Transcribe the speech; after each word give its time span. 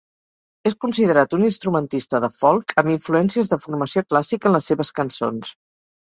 És 0.67 0.75
considerat 0.83 1.33
un 1.37 1.43
instrumentista 1.49 2.21
de 2.23 2.29
folk, 2.37 2.73
amb 2.83 2.93
influències 2.93 3.51
de 3.51 3.59
formació 3.65 4.03
clàssica 4.13 4.49
en 4.51 4.57
les 4.57 4.71
seves 4.71 4.91
cançons. 5.01 5.53